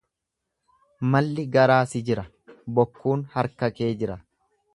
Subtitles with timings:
[1.15, 2.25] Malli garaa si jira,
[2.79, 4.19] bokkuun harka kee jira.